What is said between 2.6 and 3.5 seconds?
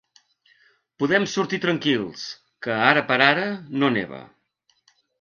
que ara per ara